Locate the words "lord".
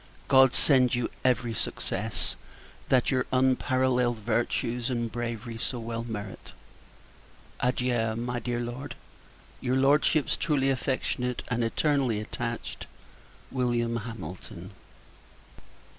8.61-8.95